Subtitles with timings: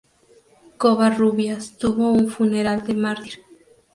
[0.79, 3.43] Covarrubias tuvo un funeral de mártir.